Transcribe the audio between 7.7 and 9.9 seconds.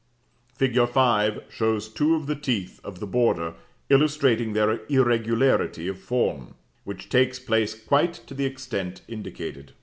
quite to the extent indicated.